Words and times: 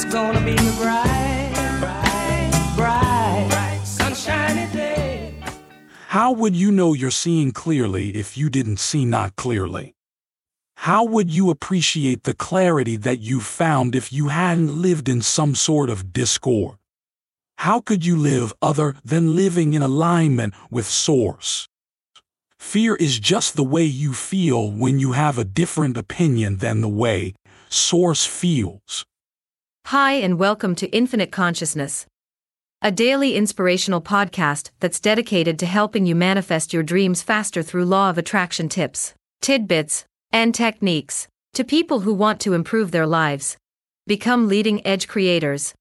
It's 0.00 0.14
gonna 0.14 0.40
be 0.44 0.52
a 0.52 0.72
bright, 0.74 1.50
bright, 1.80 2.72
bright, 2.76 3.46
bright, 3.48 3.80
sunshiny 3.84 4.72
day. 4.72 5.34
How 6.06 6.30
would 6.30 6.54
you 6.54 6.70
know 6.70 6.92
you're 6.92 7.10
seeing 7.10 7.50
clearly 7.50 8.10
if 8.14 8.38
you 8.38 8.48
didn't 8.48 8.76
see 8.78 9.04
not 9.04 9.34
clearly? 9.34 9.96
How 10.76 11.02
would 11.02 11.34
you 11.34 11.50
appreciate 11.50 12.22
the 12.22 12.32
clarity 12.32 12.94
that 12.94 13.18
you 13.18 13.40
found 13.40 13.96
if 13.96 14.12
you 14.12 14.28
hadn't 14.28 14.80
lived 14.80 15.08
in 15.08 15.20
some 15.20 15.56
sort 15.56 15.90
of 15.90 16.12
discord? 16.12 16.76
How 17.56 17.80
could 17.80 18.06
you 18.06 18.16
live 18.16 18.52
other 18.62 18.94
than 19.04 19.34
living 19.34 19.74
in 19.74 19.82
alignment 19.82 20.54
with 20.70 20.86
Source? 20.86 21.66
Fear 22.56 22.94
is 22.94 23.18
just 23.18 23.56
the 23.56 23.64
way 23.64 23.82
you 23.82 24.12
feel 24.14 24.70
when 24.70 25.00
you 25.00 25.10
have 25.14 25.38
a 25.38 25.44
different 25.44 25.96
opinion 25.96 26.58
than 26.58 26.82
the 26.82 26.88
way 26.88 27.34
Source 27.68 28.24
feels. 28.24 29.04
Hi, 29.88 30.12
and 30.12 30.38
welcome 30.38 30.74
to 30.74 30.88
Infinite 30.88 31.32
Consciousness, 31.32 32.04
a 32.82 32.92
daily 32.92 33.36
inspirational 33.36 34.02
podcast 34.02 34.68
that's 34.80 35.00
dedicated 35.00 35.58
to 35.60 35.64
helping 35.64 36.04
you 36.04 36.14
manifest 36.14 36.74
your 36.74 36.82
dreams 36.82 37.22
faster 37.22 37.62
through 37.62 37.86
law 37.86 38.10
of 38.10 38.18
attraction 38.18 38.68
tips, 38.68 39.14
tidbits, 39.40 40.04
and 40.30 40.54
techniques 40.54 41.26
to 41.54 41.64
people 41.64 42.00
who 42.00 42.12
want 42.12 42.38
to 42.40 42.52
improve 42.52 42.90
their 42.90 43.06
lives, 43.06 43.56
become 44.06 44.46
leading 44.46 44.86
edge 44.86 45.08
creators, 45.08 45.72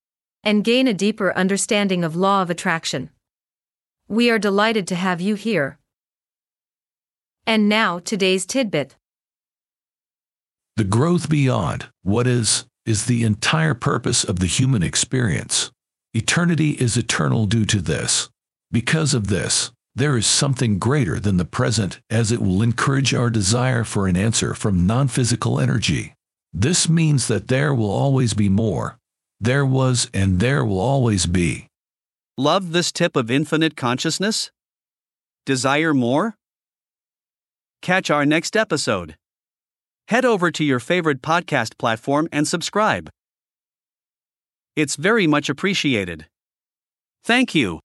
and 0.42 0.64
gain 0.64 0.88
a 0.88 0.94
deeper 0.94 1.34
understanding 1.36 2.06
of 2.06 2.16
law 2.16 2.42
of 2.42 2.50
attraction. 2.50 3.10
We 4.08 4.30
are 4.30 4.40
delighted 4.40 4.88
to 4.88 4.96
have 4.96 5.20
you 5.20 5.36
here. 5.36 5.80
And 7.46 7.68
now, 7.68 8.00
today's 8.00 8.46
tidbit. 8.46 8.96
The 10.78 10.86
growth 10.86 11.28
beyond 11.28 11.90
what 12.04 12.26
is, 12.26 12.68
is 12.88 13.06
the 13.06 13.24
entire 13.24 13.74
purpose 13.74 14.24
of 14.24 14.40
the 14.40 14.48
human 14.48 14.82
experience. 14.82 15.72
Eternity 16.14 16.72
is 16.72 16.98
eternal 16.98 17.46
due 17.46 17.66
to 17.66 17.82
this. 17.82 18.30
Because 18.72 19.14
of 19.14 19.28
this, 19.28 19.72
there 19.94 20.16
is 20.16 20.26
something 20.26 20.80
greater 20.80 21.20
than 21.20 21.38
the 21.38 21.46
present 21.46 22.00
as 22.10 22.32
it 22.32 22.42
will 22.42 22.62
encourage 22.62 23.14
our 23.14 23.30
desire 23.30 23.84
for 23.84 24.08
an 24.08 24.16
answer 24.16 24.54
from 24.54 24.88
non 24.88 25.08
physical 25.08 25.60
energy. 25.60 26.14
This 26.54 26.88
means 26.88 27.28
that 27.28 27.50
there 27.50 27.74
will 27.74 27.92
always 27.92 28.34
be 28.34 28.50
more. 28.50 28.98
There 29.40 29.66
was 29.66 30.10
and 30.14 30.40
there 30.40 30.64
will 30.64 30.80
always 30.80 31.26
be. 31.26 31.68
Love 32.38 32.72
this 32.72 32.92
tip 32.92 33.16
of 33.16 33.30
infinite 33.30 33.76
consciousness? 33.76 34.52
Desire 35.46 35.94
more? 35.94 36.36
Catch 37.82 38.10
our 38.10 38.26
next 38.26 38.56
episode. 38.56 39.16
Head 40.08 40.24
over 40.24 40.52
to 40.52 40.64
your 40.64 40.80
favorite 40.80 41.22
podcast 41.22 41.78
platform 41.78 42.30
and 42.32 42.48
subscribe. 42.48 43.10
It's 44.78 44.96
very 44.96 45.28
much 45.28 45.50
appreciated. 45.50 46.28
Thank 47.26 47.54
you. 47.54 47.82